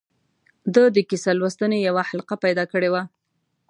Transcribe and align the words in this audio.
ده 0.73 0.81
د 0.95 0.97
کیسه 1.09 1.31
لوستنې 1.39 1.77
یوه 1.87 2.03
حلقه 2.09 2.35
پیدا 2.43 2.63
کړې 2.71 2.89
وه. 2.93 3.01